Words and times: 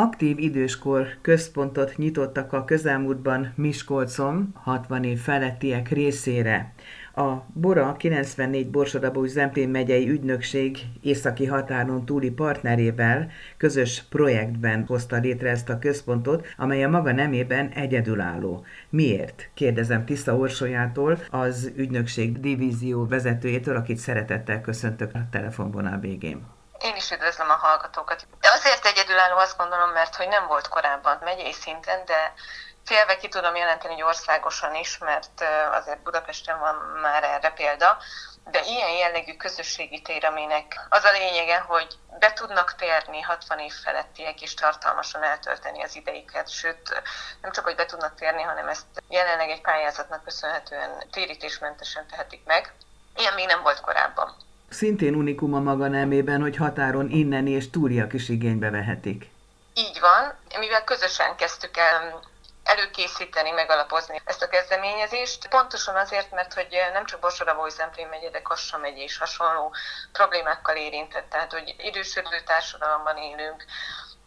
Aktív 0.00 0.38
időskor 0.38 1.06
központot 1.22 1.96
nyitottak 1.96 2.52
a 2.52 2.64
közelmúltban 2.64 3.52
Miskolcon 3.56 4.54
60 4.54 5.04
év 5.04 5.18
felettiek 5.18 5.88
részére. 5.88 6.72
A 7.14 7.32
Bora 7.52 7.94
94 7.96 8.70
Borsodabó 8.70 9.24
Zemplén 9.24 9.68
megyei 9.68 10.08
ügynökség 10.10 10.78
északi 11.02 11.46
határon 11.46 12.04
túli 12.04 12.30
partnerével 12.30 13.30
közös 13.56 14.02
projektben 14.08 14.84
hozta 14.86 15.16
létre 15.16 15.50
ezt 15.50 15.68
a 15.68 15.78
központot, 15.78 16.46
amely 16.56 16.84
a 16.84 16.88
maga 16.88 17.12
nemében 17.12 17.68
egyedülálló. 17.68 18.64
Miért? 18.88 19.50
Kérdezem 19.54 20.04
Tisza 20.04 20.36
Orsolyától, 20.36 21.18
az 21.30 21.72
ügynökség 21.76 22.40
divízió 22.40 23.06
vezetőjétől, 23.06 23.76
akit 23.76 23.98
szeretettel 23.98 24.60
köszöntök 24.60 25.10
a 25.14 25.28
telefonvonal 25.30 25.98
végén. 25.98 26.56
Én 26.82 26.96
is 26.96 27.10
üdvözlöm 27.10 27.48
a 27.48 27.52
hallgatókat. 27.52 28.26
Azért 28.58 28.86
egyedülálló 28.86 29.36
azt 29.36 29.56
gondolom, 29.56 29.90
mert 29.90 30.16
hogy 30.16 30.28
nem 30.28 30.46
volt 30.46 30.68
korábban 30.68 31.18
megyei 31.20 31.52
szinten, 31.52 32.04
de 32.04 32.32
félve 32.84 33.16
ki 33.16 33.28
tudom 33.28 33.56
jelenteni, 33.56 33.92
hogy 33.92 34.02
országosan 34.02 34.74
is, 34.74 34.98
mert 34.98 35.44
azért 35.70 36.02
Budapesten 36.02 36.58
van 36.58 36.74
már 36.74 37.24
erre 37.24 37.50
példa, 37.50 37.98
de 38.44 38.60
ilyen 38.64 38.90
jellegű 38.90 39.36
közösségi 39.36 40.02
tér, 40.02 40.24
aminek 40.24 40.80
az 40.88 41.04
a 41.04 41.10
lényege, 41.10 41.58
hogy 41.58 41.98
be 42.18 42.32
tudnak 42.32 42.74
térni 42.74 43.20
60 43.20 43.58
év 43.58 43.72
felettiek 43.84 44.42
és 44.42 44.54
tartalmasan 44.54 45.22
eltölteni 45.22 45.82
az 45.82 45.96
ideiket, 45.96 46.48
sőt, 46.48 47.02
nem 47.40 47.52
csak, 47.52 47.64
hogy 47.64 47.74
be 47.74 47.86
tudnak 47.86 48.14
térni, 48.14 48.42
hanem 48.42 48.68
ezt 48.68 48.86
jelenleg 49.08 49.50
egy 49.50 49.60
pályázatnak 49.60 50.24
köszönhetően 50.24 51.10
térítésmentesen 51.10 52.06
tehetik 52.06 52.44
meg. 52.44 52.74
Ilyen 53.16 53.34
még 53.34 53.46
nem 53.46 53.62
volt 53.62 53.80
korábban. 53.80 54.47
Szintén 54.68 55.14
unikum 55.14 55.54
a 55.54 55.60
maga 55.60 55.88
nemében, 55.88 56.40
hogy 56.40 56.56
határon 56.56 57.10
inneni 57.10 57.50
és 57.50 57.70
túliak 57.70 58.12
is 58.12 58.28
igénybe 58.28 58.70
vehetik. 58.70 59.30
Így 59.74 60.00
van, 60.00 60.34
mivel 60.58 60.84
közösen 60.84 61.36
kezdtük 61.36 61.76
el 61.76 62.20
előkészíteni, 62.64 63.50
megalapozni 63.50 64.20
ezt 64.24 64.42
a 64.42 64.48
kezdeményezést. 64.48 65.48
Pontosan 65.48 65.96
azért, 65.96 66.30
mert 66.30 66.54
hogy 66.54 66.68
nem 66.92 67.04
csak 67.04 67.20
Borsodabói 67.20 67.70
Zemplén 67.70 68.08
megye, 68.08 68.30
de 68.30 68.42
Kassa 68.42 68.78
megye 68.78 69.02
is 69.02 69.18
hasonló 69.18 69.74
problémákkal 70.12 70.76
érintett. 70.76 71.30
Tehát, 71.30 71.52
hogy 71.52 71.74
idősödő 71.78 72.40
társadalomban 72.44 73.16
élünk, 73.16 73.64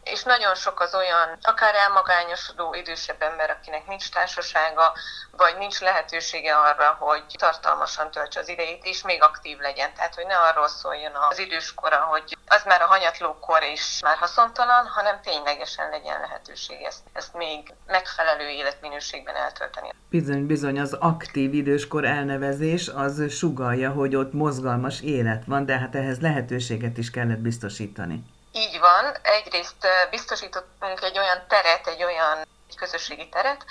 és 0.03 0.23
nagyon 0.23 0.55
sok 0.55 0.79
az 0.79 0.95
olyan, 0.95 1.37
akár 1.41 1.75
elmagányosodó 1.75 2.73
idősebb 2.73 3.21
ember, 3.21 3.49
akinek 3.49 3.87
nincs 3.87 4.09
társasága, 4.09 4.93
vagy 5.37 5.55
nincs 5.57 5.79
lehetősége 5.79 6.55
arra, 6.55 6.95
hogy 6.99 7.23
tartalmasan 7.37 8.11
töltse 8.11 8.39
az 8.39 8.49
idejét, 8.49 8.85
és 8.85 9.03
még 9.03 9.23
aktív 9.23 9.57
legyen. 9.57 9.93
Tehát, 9.93 10.15
hogy 10.15 10.25
ne 10.25 10.37
arról 10.37 10.67
szóljon 10.67 11.11
az 11.29 11.39
időskora, 11.39 11.97
hogy 11.97 12.37
az 12.47 12.63
már 12.65 12.81
a 12.81 12.85
hanyatlókor 12.85 13.63
is 13.63 13.99
már 14.01 14.17
haszontalan, 14.17 14.87
hanem 14.87 15.21
ténylegesen 15.21 15.89
legyen 15.89 16.19
lehetőség 16.19 16.81
ezt, 16.81 17.03
ezt 17.13 17.33
még 17.33 17.73
megfelelő 17.87 18.47
életminőségben 18.47 19.35
eltölteni. 19.35 19.89
Bizony, 20.09 20.45
bizony, 20.45 20.79
az 20.79 20.93
aktív 20.93 21.53
időskor 21.53 22.05
elnevezés 22.05 22.87
az 22.87 23.31
sugalja, 23.31 23.91
hogy 23.91 24.15
ott 24.15 24.33
mozgalmas 24.33 25.01
élet 25.01 25.43
van, 25.45 25.65
de 25.65 25.77
hát 25.77 25.95
ehhez 25.95 26.19
lehetőséget 26.19 26.97
is 26.97 27.11
kellett 27.11 27.39
biztosítani. 27.39 28.23
Így 28.51 28.79
van. 28.79 29.15
Egyrészt 29.21 29.87
biztosítottunk 30.09 31.01
egy 31.01 31.17
olyan 31.17 31.47
teret, 31.47 31.87
egy 31.87 32.03
olyan 32.03 32.37
egy 32.69 32.75
közösségi 32.75 33.29
teret, 33.29 33.65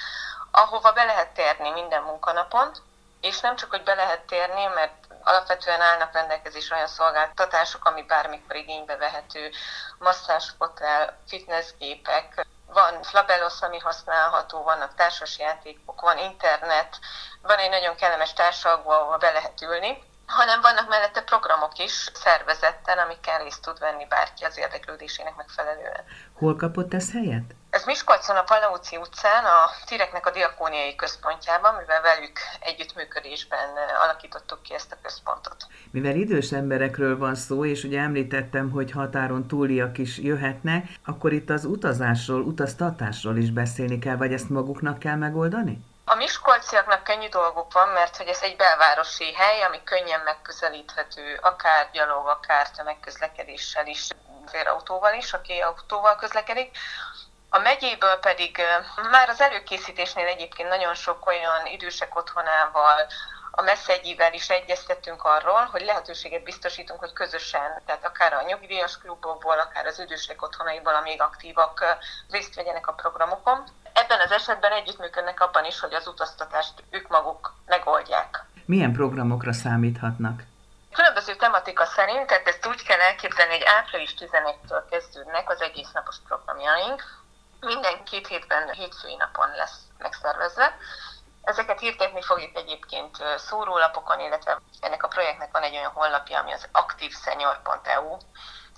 ahova 0.50 0.92
be 0.92 1.05
lehet 1.05 1.28
térni 1.28 1.70
minden 1.70 2.03
munkanapon, 2.03 2.73
és 3.20 3.41
nem 3.41 3.56
csak, 3.56 3.70
hogy 3.70 3.83
be 3.83 3.95
lehet 3.95 4.20
térni, 4.20 4.64
mert 4.64 4.95
alapvetően 5.23 5.81
állnak 5.81 6.12
rendelkezésre 6.12 6.75
olyan 6.75 6.86
szolgáltatások, 6.86 7.84
ami 7.84 8.03
bármikor 8.03 8.56
igénybe 8.56 8.97
vehető, 8.97 9.51
masszázsfotel, 9.98 11.19
fitnessgépek, 11.28 12.47
van 12.67 13.03
flabelos, 13.03 13.61
ami 13.61 13.78
használható, 13.78 14.62
vannak 14.62 14.95
társasjátékok, 14.95 16.01
van 16.01 16.19
internet, 16.19 16.98
van 17.42 17.58
egy 17.58 17.70
nagyon 17.70 17.97
kellemes 17.97 18.33
társalgó, 18.33 18.91
ahol 18.91 19.19
be 19.19 19.31
lehet 19.31 19.61
ülni, 19.62 20.02
hanem 20.39 20.61
vannak 20.61 20.89
mellette 20.89 21.23
programok 21.23 21.79
is 21.79 22.11
szervezetten, 22.14 22.98
amikkel 22.98 23.42
részt 23.42 23.63
tud 23.63 23.79
venni 23.79 24.07
bárki 24.08 24.45
az 24.45 24.58
érdeklődésének 24.58 25.36
megfelelően. 25.36 26.05
Hol 26.33 26.57
kapott 26.57 26.95
ez 26.95 27.13
helyet? 27.13 27.55
Ez 27.70 27.85
Miskolcon 27.85 28.36
a 28.36 28.42
Palauci 28.42 28.96
utcán, 28.96 29.45
a 29.45 29.70
Tireknek 29.86 30.27
a 30.27 30.30
diakóniai 30.30 30.95
központjában, 30.95 31.74
mivel 31.74 32.02
velük 32.02 32.39
együttműködésben 32.61 33.69
alakítottuk 34.05 34.63
ki 34.63 34.74
ezt 34.74 34.92
a 34.92 34.96
központot. 35.02 35.67
Mivel 35.90 36.14
idős 36.14 36.52
emberekről 36.52 37.19
van 37.19 37.35
szó, 37.35 37.64
és 37.64 37.85
ugye 37.85 38.01
említettem, 38.01 38.70
hogy 38.70 38.90
határon 38.90 39.46
túliak 39.46 39.98
is 39.98 40.19
jöhetnek, 40.19 40.89
akkor 41.07 41.33
itt 41.33 41.51
az 41.51 41.64
utazásról, 41.64 42.40
utaztatásról 42.40 43.36
is 43.36 43.51
beszélni 43.51 43.98
kell, 43.98 44.17
vagy 44.17 44.33
ezt 44.33 44.48
maguknak 44.48 44.98
kell 44.98 45.17
megoldani? 45.17 45.85
A 46.05 46.14
miskolciaknak 46.14 47.05
könnyű 47.05 47.28
dolguk 47.28 47.72
van, 47.72 47.88
mert 47.88 48.16
hogy 48.16 48.27
ez 48.27 48.42
egy 48.42 48.56
belvárosi 48.56 49.34
hely, 49.34 49.62
ami 49.62 49.83
könnyen 49.84 50.20
megközelíthető, 50.20 51.38
akár 51.42 51.90
gyalog, 51.92 52.27
akár 52.27 52.70
tömegközlekedéssel 52.70 53.86
is, 53.86 54.08
autóval 54.66 55.14
is, 55.14 55.33
aki 55.33 55.60
autóval 55.60 56.16
közlekedik. 56.16 56.77
A 57.50 57.58
megyéből 57.58 58.16
pedig 58.16 58.62
már 59.10 59.28
az 59.28 59.40
előkészítésnél 59.40 60.27
egyébként 60.27 60.68
nagyon 60.68 60.94
sok 60.94 61.27
olyan 61.27 61.66
idősek 61.66 62.16
otthonával, 62.16 63.06
a 63.60 63.62
messzegyivel 63.62 64.32
is 64.32 64.48
egyeztettünk 64.48 65.22
arról, 65.24 65.64
hogy 65.72 65.80
lehetőséget 65.84 66.42
biztosítunk, 66.42 67.00
hogy 67.00 67.12
közösen, 67.12 67.82
tehát 67.86 68.04
akár 68.04 68.32
a 68.32 68.42
nyugdíjas 68.46 68.98
klubokból, 68.98 69.58
akár 69.58 69.86
az 69.86 69.98
idősek 69.98 70.42
otthonaiból, 70.42 70.94
a 70.94 71.00
még 71.00 71.20
aktívak 71.20 71.84
részt 72.30 72.54
vegyenek 72.54 72.86
a 72.86 72.92
programokon. 72.92 73.64
Ebben 73.92 74.20
az 74.20 74.30
esetben 74.30 74.72
együttműködnek 74.72 75.40
abban 75.40 75.64
is, 75.64 75.80
hogy 75.80 75.94
az 75.94 76.06
utaztatást 76.06 76.72
ők 76.90 77.08
maguk 77.08 77.54
megoldják. 77.66 78.44
Milyen 78.64 78.92
programokra 78.92 79.52
számíthatnak? 79.52 80.42
Különböző 80.92 81.36
tematika 81.36 81.84
szerint, 81.84 82.27
tehát 82.27 82.46
ezt 82.46 82.66
úgy 82.66 82.82
kell 82.82 83.00
elképzelni, 83.00 83.52
hogy 83.52 83.66
április 83.66 84.14
11-től 84.18 84.82
kezdődnek 84.90 85.50
az 85.50 85.60
egész 85.60 85.90
napos 85.92 86.16
programjaink. 86.28 87.02
Minden 87.60 88.04
két 88.04 88.27
hétben 88.27 88.72
hétfői 88.72 89.16
napon 89.16 89.48
lesz 89.56 89.78
megszervezve. 89.98 90.77
Ezeket 91.42 91.80
hirdetni 91.80 92.23
fogjuk 92.23 92.56
egyébként 92.56 93.17
szórólapokon, 93.36 94.20
illetve 94.20 94.58
ennek 94.80 95.02
a 95.02 95.08
projektnek 95.08 95.52
van 95.52 95.62
egy 95.62 95.77
olyan 95.77 95.90
honlapja, 95.90 96.39
ami 96.39 96.52
az 96.52 96.68
aktivsenior.eu 96.73 98.17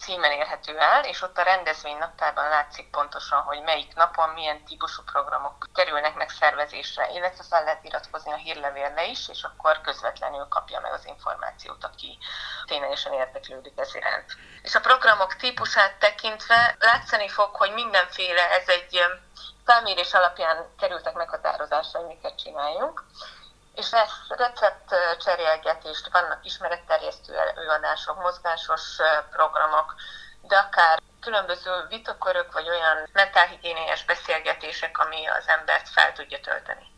címen 0.02 0.32
érhető 0.32 0.78
el, 0.78 1.04
és 1.04 1.22
ott 1.22 1.38
a 1.38 1.42
rendezvény 1.42 1.96
naptárban 1.98 2.48
látszik 2.48 2.90
pontosan, 2.90 3.42
hogy 3.42 3.62
melyik 3.62 3.94
napon 3.94 4.28
milyen 4.28 4.64
típusú 4.64 5.02
programok 5.02 5.68
kerülnek 5.74 6.14
megszervezésre, 6.14 7.10
illetve 7.10 7.44
fel 7.50 7.64
lehet 7.64 7.84
iratkozni 7.84 8.32
a 8.32 8.36
hírlevélre 8.36 9.04
is, 9.04 9.28
és 9.28 9.42
akkor 9.42 9.80
közvetlenül 9.80 10.46
kapja 10.48 10.80
meg 10.80 10.92
az 10.92 11.06
információt, 11.06 11.84
aki 11.84 12.18
ténylegesen 12.64 13.12
érdeklődik 13.12 13.78
ez 13.78 13.94
iránt. 13.94 14.36
És 14.62 14.74
a 14.74 14.80
programok 14.80 15.36
típusát 15.36 15.98
tekintve 15.98 16.76
látszani 16.78 17.28
fog, 17.28 17.54
hogy 17.54 17.72
mindenféle, 17.72 18.50
ez 18.50 18.68
egy 18.68 19.00
felmérés 19.64 20.12
alapján 20.12 20.66
kerültek 20.78 21.14
meghatározásra, 21.14 21.98
hogy 21.98 22.08
miket 22.08 22.42
csináljunk, 22.42 23.04
és 23.74 23.90
lesz 23.90 24.18
recept 24.28 24.88
cserélgetést, 25.24 26.12
vannak 26.12 26.44
ismeretterjesztő 26.44 27.32
előadások, 27.36 28.22
mozgásos 28.22 28.96
programok, 29.30 29.94
de 30.42 30.56
akár 30.56 30.98
különböző 31.20 31.70
vitakörök, 31.88 32.52
vagy 32.52 32.68
olyan 32.68 33.08
mentálhigiéniás 33.12 34.04
beszélgetések, 34.04 34.98
ami 34.98 35.26
az 35.26 35.44
embert 35.58 35.88
fel 35.88 36.12
tudja 36.12 36.40
tölteni. 36.40 36.90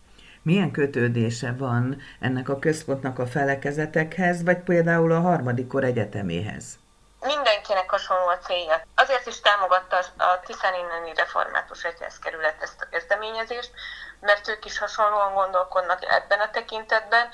Milyen 0.42 0.70
kötődése 0.70 1.54
van 1.58 2.02
ennek 2.20 2.48
a 2.48 2.58
központnak 2.58 3.18
a 3.18 3.26
felekezetekhez, 3.26 4.42
vagy 4.42 4.58
például 4.62 5.12
a 5.12 5.20
harmadik 5.20 5.66
kor 5.66 5.84
egyeteméhez? 5.84 6.78
Mindenkinek 7.66 7.90
hasonló 7.90 8.26
a 8.28 8.38
célja. 8.38 8.86
Azért 8.94 9.26
is 9.26 9.40
támogatta 9.40 9.96
a 10.16 10.40
Tiszán 10.46 10.74
inneni 10.74 11.14
református 11.14 11.84
egyházkerület 11.84 12.62
ezt 12.62 12.80
a 12.80 12.88
kezdeményezést, 12.90 13.70
mert 14.20 14.48
ők 14.48 14.64
is 14.64 14.78
hasonlóan 14.78 15.34
gondolkodnak 15.34 16.04
ebben 16.04 16.40
a 16.40 16.50
tekintetben, 16.50 17.28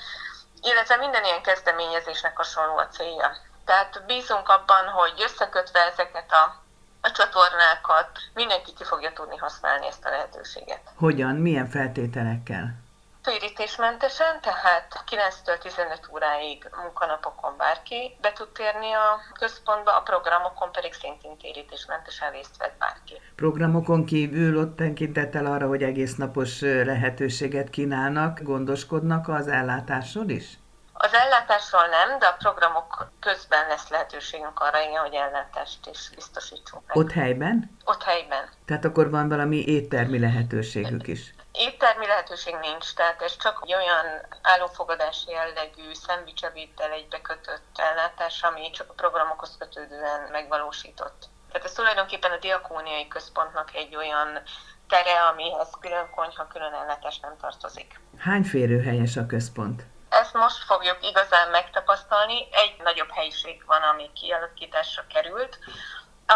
illetve 0.61 0.95
minden 0.95 1.23
ilyen 1.23 1.41
kezdeményezésnek 1.41 2.37
hasonló 2.37 2.77
a 2.77 2.87
célja. 2.87 3.37
Tehát 3.65 4.03
bízunk 4.05 4.49
abban, 4.49 4.87
hogy 4.87 5.21
összekötve 5.21 5.79
ezeket 5.79 6.31
a 6.31 6.59
a 7.03 7.11
csatornákat, 7.11 8.09
mindenki 8.33 8.73
ki 8.73 8.83
fogja 8.83 9.13
tudni 9.13 9.37
használni 9.37 9.87
ezt 9.87 10.05
a 10.05 10.09
lehetőséget. 10.09 10.81
Hogyan? 10.95 11.35
Milyen 11.35 11.69
feltételekkel? 11.69 12.80
Térítésmentesen, 13.23 14.41
tehát 14.41 15.03
9-től 15.09 15.57
15 15.61 16.09
óráig 16.13 16.69
munkanapokon 16.83 17.53
bárki 17.57 18.17
be 18.21 18.31
tud 18.33 18.49
térni 18.49 18.91
a 18.91 19.19
központba, 19.39 19.97
a 19.97 20.01
programokon 20.01 20.71
pedig 20.71 20.93
szintén 20.93 21.37
térítésmentesen 21.37 22.31
részt 22.31 22.57
vett 22.57 22.77
bárki. 22.79 23.21
Programokon 23.35 24.05
kívül 24.05 24.57
ott 24.57 24.75
tekintettel 24.75 25.45
arra, 25.45 25.67
hogy 25.67 25.83
egész 25.83 26.15
napos 26.15 26.61
lehetőséget 26.61 27.69
kínálnak, 27.69 28.39
gondoskodnak 28.41 29.27
az 29.27 29.47
ellátásról 29.47 30.29
is? 30.29 30.59
Az 30.93 31.13
ellátásról 31.13 31.87
nem, 31.87 32.19
de 32.19 32.25
a 32.25 32.35
programok 32.39 33.11
közben 33.19 33.67
lesz 33.67 33.89
lehetőségünk 33.89 34.59
arra, 34.59 34.81
igen, 34.81 35.01
hogy 35.01 35.13
ellátást 35.13 35.89
is 35.91 36.09
biztosítsunk. 36.15 36.83
Ott 36.93 37.11
helyben? 37.11 37.77
Ott 37.85 38.03
helyben. 38.03 38.49
Tehát 38.65 38.85
akkor 38.85 39.09
van 39.09 39.29
valami 39.29 39.63
éttermi 39.67 40.19
lehetőségük 40.19 41.07
is? 41.07 41.33
Éttermi 41.51 42.07
lehetőség 42.07 42.55
nincs, 42.55 42.93
tehát 42.93 43.21
ez 43.21 43.37
csak 43.37 43.59
egy 43.63 43.73
olyan 43.73 44.05
állófogadási 44.41 45.31
jellegű 45.31 45.93
szendvicsevétel 45.93 46.91
egy 46.91 47.21
kötött 47.21 47.75
ellátás, 47.75 48.43
ami 48.43 48.69
csak 48.69 48.89
a 48.89 48.93
programokhoz 48.93 49.55
kötődően 49.59 50.29
megvalósított. 50.31 51.29
Tehát 51.51 51.67
ez 51.67 51.73
tulajdonképpen 51.73 52.31
a 52.31 52.37
diakóniai 52.37 53.07
központnak 53.07 53.75
egy 53.75 53.95
olyan 53.95 54.39
tere, 54.87 55.21
amihez 55.21 55.69
külön 55.79 56.09
konyha, 56.15 56.47
külön 56.47 56.73
ellátás 56.73 57.19
nem 57.19 57.37
tartozik. 57.41 57.99
Hány 58.17 58.43
férőhelyes 58.43 59.17
a 59.17 59.25
központ? 59.25 59.83
Ezt 60.09 60.33
most 60.33 60.63
fogjuk 60.63 60.97
igazán 61.01 61.49
megtapasztalni. 61.49 62.47
Egy 62.51 62.75
nagyobb 62.83 63.09
helyiség 63.11 63.63
van, 63.65 63.81
ami 63.81 64.09
kialakításra 64.13 65.03
került, 65.13 65.59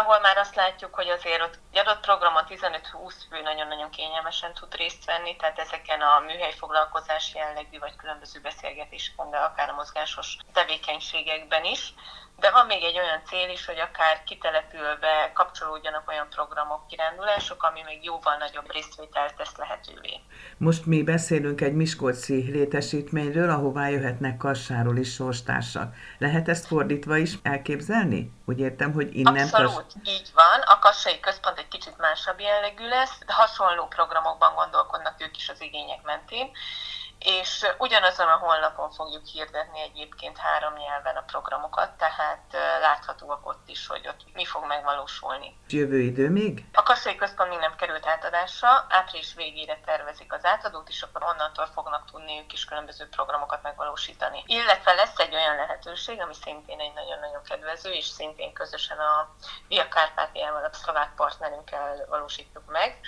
ahol 0.00 0.20
már 0.20 0.36
azt 0.36 0.54
látjuk, 0.54 0.94
hogy 0.94 1.08
azért 1.08 1.42
ott 1.42 1.58
egy 1.72 1.78
adott 1.78 2.00
programon 2.00 2.44
15-20 2.48 3.14
fő 3.30 3.42
nagyon-nagyon 3.42 3.90
kényelmesen 3.90 4.52
tud 4.54 4.74
részt 4.74 5.04
venni, 5.04 5.36
tehát 5.36 5.58
ezeken 5.58 6.00
a 6.00 6.20
műhely 6.26 6.52
foglalkozási 6.52 7.36
jellegű, 7.38 7.78
vagy 7.78 7.96
különböző 7.96 8.40
beszélgetéseken, 8.40 9.30
de 9.30 9.36
akár 9.36 9.68
a 9.68 9.74
mozgásos 9.74 10.36
tevékenységekben 10.52 11.64
is. 11.64 11.94
De 12.38 12.50
van 12.50 12.66
még 12.66 12.82
egy 12.82 12.98
olyan 12.98 13.22
cél 13.26 13.48
is, 13.50 13.66
hogy 13.66 13.78
akár 13.78 14.22
kitelepülve 14.24 15.30
kapcsolódjanak 15.34 16.08
olyan 16.08 16.26
programok, 16.28 16.86
kirándulások, 16.86 17.62
ami 17.62 17.82
még 17.82 18.04
jóval 18.04 18.36
nagyobb 18.36 18.72
részvételt 18.72 19.34
tesz 19.34 19.56
lehetővé. 19.56 20.20
Most 20.56 20.86
mi 20.86 21.02
beszélünk 21.02 21.60
egy 21.60 21.74
Miskolci 21.74 22.50
létesítményről, 22.50 23.50
ahová 23.50 23.88
jöhetnek 23.88 24.36
Kassáról 24.36 24.96
is 24.96 25.12
sorstársak. 25.12 25.94
Lehet 26.18 26.48
ezt 26.48 26.66
fordítva 26.66 27.16
is 27.16 27.32
elképzelni? 27.42 28.32
Úgy 28.44 28.58
értem, 28.60 28.92
hogy 28.92 29.16
innen... 29.16 29.48
Abszolút, 29.48 29.85
kas... 29.86 30.02
így 30.04 30.30
van. 30.34 30.60
A 30.60 30.78
Kassai 30.78 31.20
Központ 31.20 31.58
egy 31.58 31.68
kicsit 31.68 31.98
másabb 31.98 32.40
jellegű 32.40 32.88
lesz, 32.88 33.18
de 33.26 33.32
hasonló 33.32 33.86
programokban 33.86 34.54
gondolkodnak 34.54 35.22
ők 35.22 35.36
is 35.36 35.48
az 35.48 35.60
igények 35.60 36.02
mentén 36.02 36.50
és 37.18 37.66
ugyanazon 37.78 38.26
a 38.26 38.36
honlapon 38.36 38.90
fogjuk 38.90 39.24
hirdetni 39.24 39.80
egyébként 39.80 40.38
három 40.38 40.74
nyelven 40.74 41.16
a 41.16 41.24
programokat, 41.26 41.90
tehát 41.90 42.42
láthatóak 42.80 43.46
ott 43.46 43.68
is, 43.68 43.86
hogy 43.86 44.08
ott 44.08 44.20
mi 44.34 44.44
fog 44.44 44.66
megvalósulni. 44.66 45.58
Jövő 45.68 46.00
idő 46.00 46.30
még? 46.30 46.64
A 46.72 46.82
kassai 46.82 47.16
központ 47.16 47.50
még 47.50 47.58
nem 47.58 47.76
került 47.76 48.06
átadásra, 48.06 48.86
április 48.88 49.34
végére 49.34 49.80
tervezik 49.84 50.32
az 50.32 50.44
átadót, 50.44 50.88
és 50.88 51.02
akkor 51.02 51.22
onnantól 51.24 51.66
fognak 51.66 52.10
tudni 52.10 52.38
ők 52.38 52.52
is 52.52 52.64
különböző 52.64 53.08
programokat 53.08 53.62
megvalósítani. 53.62 54.42
Illetve 54.46 54.94
lesz 54.94 55.18
egy 55.18 55.34
olyan 55.34 55.56
lehetőség, 55.56 56.20
ami 56.20 56.34
szintén 56.34 56.80
egy 56.80 56.92
nagyon-nagyon 56.94 57.42
kedvező, 57.42 57.90
és 57.90 58.04
szintén 58.04 58.52
közösen 58.52 58.98
a 58.98 59.34
Via 59.68 59.88
Kárpátiával, 59.88 60.64
a 60.64 60.72
szlovák 60.72 61.14
partnerünkkel 61.14 62.06
valósítjuk 62.08 62.64
meg, 62.66 63.00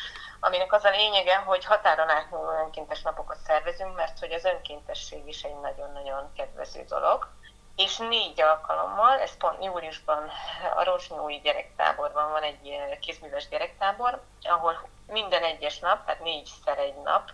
aminek 0.48 0.72
az 0.72 0.84
a 0.84 0.90
lényege, 0.90 1.36
hogy 1.36 1.64
határon 1.64 2.08
átnyúló 2.08 2.50
önkéntes 2.50 3.02
napokat 3.02 3.36
szervezünk, 3.46 3.96
mert 3.96 4.18
hogy 4.18 4.32
az 4.32 4.44
önkéntesség 4.44 5.28
is 5.28 5.42
egy 5.42 5.60
nagyon-nagyon 5.60 6.32
kedvező 6.36 6.84
dolog. 6.88 7.28
És 7.76 7.96
négy 7.96 8.40
alkalommal, 8.40 9.18
ez 9.18 9.36
pont 9.36 9.64
júliusban 9.64 10.30
a 10.76 10.84
Rozsnyói 10.84 11.40
gyerektáborban 11.40 12.30
van 12.30 12.42
egy 12.42 12.78
kézműves 13.00 13.48
gyerektábor, 13.48 14.22
ahol 14.42 14.88
minden 15.06 15.42
egyes 15.42 15.78
nap, 15.78 16.04
tehát 16.04 16.22
négyszer 16.22 16.78
egy 16.78 16.96
nap 17.02 17.30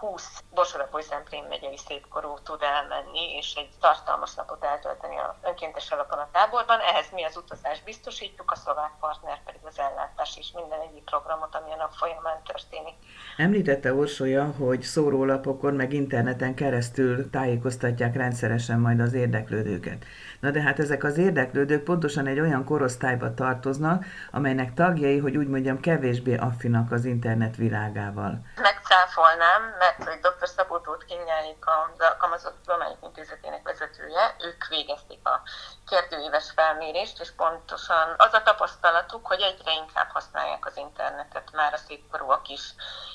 20 0.00 0.42
Borsodapói 0.54 1.02
Szemplén 1.02 1.44
megyei 1.48 1.76
szépkorú 1.76 2.38
tud 2.42 2.62
elmenni, 2.62 3.36
és 3.40 3.54
egy 3.54 3.70
tartalmas 3.80 4.34
napot 4.34 4.64
eltölteni 4.64 5.16
a 5.16 5.36
önkéntes 5.42 5.90
alapon 5.90 6.18
a 6.18 6.28
táborban. 6.32 6.78
Ehhez 6.80 7.10
mi 7.12 7.24
az 7.24 7.36
utazást 7.36 7.84
biztosítjuk, 7.84 8.50
a 8.50 8.56
szlovák 8.56 8.92
partner 9.00 9.42
pedig 9.44 9.60
az 9.64 9.78
ellátás 9.78 10.36
és 10.36 10.50
minden 10.54 10.80
egyik 10.80 11.04
programot, 11.04 11.54
ami 11.54 11.72
a 11.72 11.76
nap 11.76 11.92
folyamán 11.92 12.42
történik. 12.42 12.94
Említette 13.36 13.94
Orsolya, 13.94 14.44
hogy 14.58 14.82
szórólapokon 14.82 15.74
meg 15.74 15.92
interneten 15.92 16.54
keresztül 16.54 17.30
tájékoztatják 17.30 18.14
rendszeresen 18.16 18.80
majd 18.80 19.00
az 19.00 19.12
érdeklődőket. 19.12 20.04
Na 20.40 20.50
de 20.50 20.62
hát 20.62 20.78
ezek 20.78 21.04
az 21.04 21.18
érdeklődők 21.18 21.84
pontosan 21.84 22.26
egy 22.26 22.40
olyan 22.40 22.64
korosztályba 22.64 23.34
tartoznak, 23.34 24.04
amelynek 24.30 24.74
tagjai, 24.74 25.18
hogy 25.18 25.36
úgy 25.36 25.48
mondjam, 25.48 25.80
kevésbé 25.80 26.36
affinak 26.36 26.92
az 26.92 27.04
internet 27.04 27.56
világával. 27.56 28.44
Megcáfolnám, 28.88 29.62
mert 29.78 30.04
hogy 30.04 30.20
dr. 30.20 30.48
Szabó 30.48 30.78
Tóth 30.78 31.04
Kinyáik, 31.04 31.66
a 31.66 31.90
Alkalmazott 31.98 32.62
Tudományok 32.64 32.98
Intézetének 33.02 33.62
vezetője, 33.62 34.36
ők 34.40 34.66
végezték 34.66 35.26
a 35.26 35.42
kérdőíves 35.86 36.50
felmérést, 36.54 37.20
és 37.20 37.30
pontosan 37.36 38.14
az 38.16 38.32
a 38.32 38.42
tapasztalatuk, 38.42 39.26
hogy 39.26 39.40
egyre 39.40 39.72
inkább 39.72 40.10
használják 40.10 40.66
az 40.66 40.76
internetet 40.76 41.52
már 41.52 41.72
a 41.72 41.76
szépkorúak 41.76 42.48
is. 42.48 42.74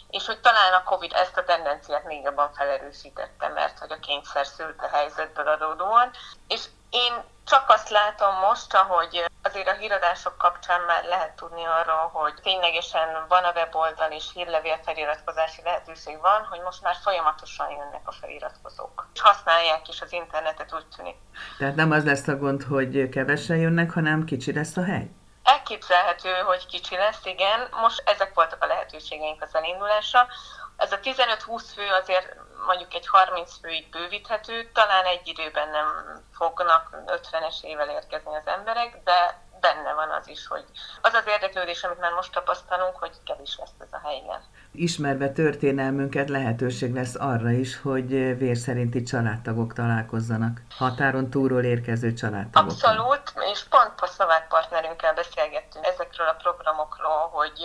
És 0.09 0.25
hogy 0.25 0.39
talán 0.39 0.73
a 0.73 0.83
Covid 0.83 1.11
ezt 1.13 1.37
a 1.37 1.43
tendenciát 1.43 2.03
még 2.03 2.23
jobban 2.23 2.53
felerősítette, 2.53 3.47
mert 3.47 3.79
hogy 3.79 3.91
a 3.91 3.99
kényszer 3.99 4.45
szült 4.45 4.81
a 4.81 4.87
helyzetből 4.87 5.47
adódóan. 5.47 6.11
És 6.47 6.65
én 6.93 7.13
csak 7.45 7.69
azt 7.69 7.89
látom 7.89 8.35
most, 8.35 8.73
ahogy 8.73 9.25
azért 9.41 9.67
a 9.67 9.73
híradások 9.73 10.37
kapcsán 10.37 10.81
már 10.81 11.03
lehet 11.03 11.35
tudni 11.35 11.65
arról, 11.65 12.09
hogy 12.13 12.33
ténylegesen 12.43 13.25
van 13.27 13.43
a 13.43 13.51
weboldal 13.55 14.11
és 14.11 14.25
hírlevél 14.33 14.79
feliratkozási 14.85 15.61
lehetőség 15.63 16.19
van, 16.21 16.45
hogy 16.49 16.61
most 16.61 16.81
már 16.83 16.95
folyamatosan 17.03 17.69
jönnek 17.69 18.01
a 18.05 18.11
feliratkozók. 18.11 19.07
És 19.13 19.21
használják 19.21 19.87
is 19.87 20.01
az 20.01 20.11
internetet, 20.11 20.73
úgy 20.73 20.87
tűnik. 20.95 21.15
Tehát 21.57 21.75
nem 21.75 21.91
az 21.91 22.05
lesz 22.05 22.27
a 22.27 22.37
gond, 22.37 22.63
hogy 22.63 23.09
kevesen 23.09 23.57
jönnek, 23.57 23.91
hanem 23.91 24.25
kicsi 24.25 24.53
lesz 24.53 24.77
a 24.77 24.83
hely? 24.83 25.09
Elképzelhető, 25.43 26.29
hogy 26.29 26.65
kicsi 26.65 26.95
lesz, 26.95 27.25
igen. 27.25 27.59
Most 27.81 28.03
ezek 28.05 28.33
voltak 28.33 28.63
a 28.63 28.67
lehetőségeink 28.67 29.41
az 29.41 29.55
elindulásra. 29.55 30.27
Ez 30.77 30.91
a 30.91 30.99
15-20 30.99 31.63
fő 31.75 31.87
azért 32.01 32.35
mondjuk 32.65 32.93
egy 32.93 33.07
30 33.07 33.59
főig 33.61 33.89
bővíthető, 33.89 34.71
talán 34.73 35.05
egy 35.05 35.27
időben 35.27 35.69
nem 35.69 35.87
fognak 36.33 36.89
50-es 37.05 37.61
ével 37.61 37.89
érkezni 37.89 38.35
az 38.35 38.47
emberek, 38.47 39.03
de 39.03 39.41
benne 39.65 39.93
van 39.93 40.09
az 40.19 40.27
is, 40.27 40.47
hogy 40.47 40.65
az 41.01 41.13
az 41.13 41.27
érdeklődés, 41.27 41.83
amit 41.83 41.99
már 41.99 42.13
most 42.13 42.31
tapasztalunk, 42.31 42.95
hogy 42.95 43.11
kevés 43.25 43.57
lesz 43.59 43.77
ez 43.79 43.91
a 43.91 44.01
helyen. 44.07 44.41
Ismerve 44.71 45.29
történelmünket 45.31 46.29
lehetőség 46.29 46.93
lesz 46.93 47.15
arra 47.15 47.49
is, 47.49 47.81
hogy 47.81 48.07
vér 48.37 48.57
szerinti 48.57 49.03
családtagok 49.03 49.73
találkozzanak. 49.73 50.61
Határon 50.77 51.29
túlról 51.29 51.63
érkező 51.63 52.13
családtagok. 52.13 52.69
Abszolút, 52.69 53.33
és 53.51 53.63
pont 53.63 54.01
a 54.01 54.05
szlovák 54.05 54.47
partnerünkkel 54.47 55.13
beszélgettünk 55.13 55.85
ezekről 55.85 56.27
a 56.27 56.33
programokról, 56.43 57.29
hogy 57.31 57.57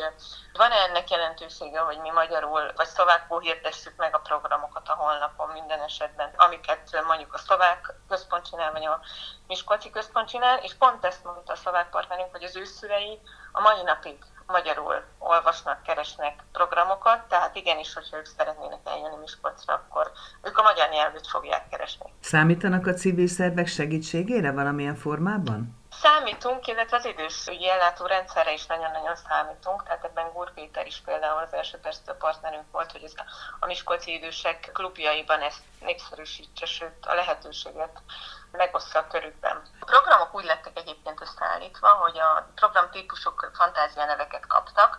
van-e 0.53 0.75
ennek 0.89 1.11
jelentősége, 1.11 1.81
hogy 1.81 1.99
mi 2.03 2.11
magyarul 2.11 2.73
vagy 2.77 2.87
szlovákul 2.87 3.41
hirdessük 3.41 3.97
meg 3.97 4.15
a 4.15 4.19
programokat 4.19 4.89
a 4.89 4.95
honlapon 4.95 5.49
minden 5.49 5.81
esetben, 5.81 6.31
amiket 6.37 7.05
mondjuk 7.07 7.35
a 7.35 7.39
szlovák 7.39 7.95
központ 8.09 8.49
csinál, 8.51 8.73
vagy 8.73 8.85
a 8.85 9.01
Miskolci 9.47 9.91
központ 9.91 10.29
csinál, 10.29 10.59
és 10.59 10.75
pont 10.75 11.05
ezt 11.05 11.25
mondta 11.25 11.53
a 11.53 11.57
szlovák 11.57 11.88
partnerünk, 11.91 12.31
hogy 12.31 12.43
az 12.43 12.57
ő 12.57 12.65
szülei 12.65 13.21
a 13.53 13.61
mai 13.61 13.83
napig 13.83 14.19
magyarul 14.49 15.03
olvasnak, 15.19 15.83
keresnek 15.83 16.45
programokat, 16.53 17.21
tehát 17.29 17.57
igenis, 17.57 17.95
hogyha 17.95 18.17
ők 18.17 18.27
szeretnének 18.27 18.79
eljönni 18.85 19.17
Miskolcra, 19.21 19.75
akkor 19.75 20.11
ők 20.43 20.59
a 20.59 20.63
magyar 20.63 20.89
nyelvűt 20.89 21.27
fogják 21.27 21.69
keresni. 21.69 22.13
Számítanak 22.21 22.87
a 22.87 22.93
civil 22.93 23.27
szervek 23.27 23.67
segítségére 23.67 24.53
valamilyen 24.53 24.97
formában? 24.97 25.77
Számítunk, 25.91 26.67
illetve 26.67 26.97
az 26.97 27.05
idősügyi 27.05 27.69
ellátó 27.69 28.07
rendszerre 28.07 28.53
is 28.53 28.67
nagyon-nagyon 28.67 29.17
számítunk, 29.17 29.83
tehát 29.83 30.05
ebben 30.05 30.33
Gur 30.33 30.53
Péter 30.53 30.87
is 30.87 31.03
például 31.05 31.43
az 31.43 31.55
első 31.55 31.79
perctől 31.79 32.15
partnerünk 32.15 32.65
volt, 32.73 32.93
hogy 32.93 33.03
ez 33.03 33.13
a 33.61 33.67
Miskolci 33.67 34.13
idősek 34.13 34.71
klubjaiban 34.73 35.41
ezt 35.41 35.63
népszerűsítse, 35.81 36.67
sőt 36.67 37.07
a 37.07 37.15
lehetőséget 37.15 38.03
megosztja 38.53 39.07
körükben. 39.07 39.63
A 39.81 39.85
programok 39.85 40.35
úgy 40.35 40.45
lettek 40.45 40.79
egyébként 40.79 41.21
összeállítva, 41.21 41.89
hogy 41.89 42.19
a 42.19 42.49
programtípusok 42.55 43.51
fantázia 43.55 44.05
neveket 44.05 44.47
kaptak, 44.47 44.99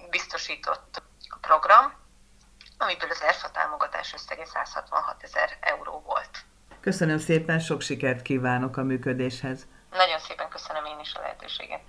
biztosított 0.09 1.01
a 1.29 1.37
program, 1.41 2.00
amiből 2.81 3.09
az 3.09 3.21
ERFA 3.21 3.51
támogatás 3.51 4.13
összege 4.13 4.45
166 4.45 5.23
ezer 5.23 5.57
euró 5.59 6.03
volt. 6.05 6.45
Köszönöm 6.81 7.17
szépen, 7.17 7.59
sok 7.59 7.81
sikert 7.81 8.21
kívánok 8.21 8.77
a 8.77 8.83
működéshez. 8.83 9.67
Nagyon 9.91 10.19
szépen 10.19 10.49
köszönöm 10.49 10.85
én 10.85 10.99
is 10.99 11.13
a 11.13 11.19
lehetőséget. 11.19 11.81